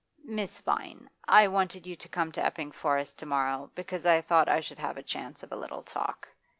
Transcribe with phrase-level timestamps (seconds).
[0.25, 4.49] 'Miss Vine, I wanted you to come to Epping Forest to morrow because I thought
[4.49, 6.27] I should have a chance of a little talk.